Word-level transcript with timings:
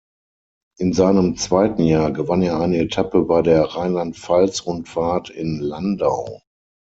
In 0.79 0.93
seinem 0.93 1.37
zweiten 1.37 1.83
Jahr 1.83 2.09
gewann 2.11 2.41
er 2.41 2.59
eine 2.59 2.79
Etappe 2.79 3.21
bei 3.21 3.43
der 3.43 3.65
Rheinland-Pfalz-Rundfahrt 3.65 5.29
in 5.29 5.59
Landau. 5.59 6.41